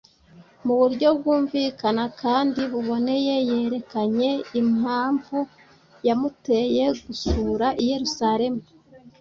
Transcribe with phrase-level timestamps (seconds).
[0.65, 4.29] Mu buryo bwumvikana kandi buboneye yerekanye
[4.61, 5.37] impamvu
[6.07, 8.61] yamuteye gusura i Yerusalemu